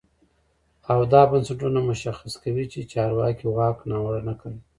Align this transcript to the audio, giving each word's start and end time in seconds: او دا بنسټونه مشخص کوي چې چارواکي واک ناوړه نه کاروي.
او 0.91 0.99
دا 1.13 1.21
بنسټونه 1.31 1.79
مشخص 1.91 2.31
کوي 2.43 2.65
چې 2.71 2.89
چارواکي 2.91 3.45
واک 3.55 3.77
ناوړه 3.89 4.21
نه 4.29 4.33
کاروي. 4.39 4.61